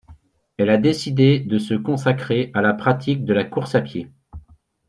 [0.57, 4.09] Elle a décidé de se consacrer à la pratique de la course à pied.